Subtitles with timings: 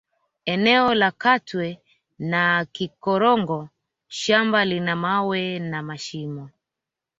[0.45, 1.79] Eneo la Katwe
[2.19, 3.69] na Kikorongo
[4.07, 6.49] shamba lina mawe na mashimo